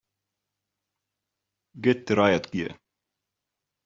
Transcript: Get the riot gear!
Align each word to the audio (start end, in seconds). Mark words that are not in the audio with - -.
Get 1.79 2.07
the 2.07 2.15
riot 2.15 2.49
gear! 2.49 2.79